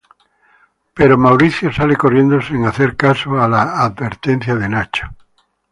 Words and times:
Pero 0.97 1.15
Mauricio 1.15 1.71
sale 1.71 1.95
corriendo 1.95 2.41
sin 2.41 2.65
hacer 2.65 2.95
caso 2.97 3.39
a 3.39 3.47
la 3.47 3.83
advertencia 3.85 4.55
de 4.55 4.67
Nacho. 4.67 5.05